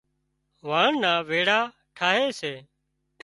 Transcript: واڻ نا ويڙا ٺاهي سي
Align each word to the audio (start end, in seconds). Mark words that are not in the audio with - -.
واڻ 0.67 0.89
نا 1.03 1.13
ويڙا 1.29 1.59
ٺاهي 1.97 2.27
سي 2.39 2.53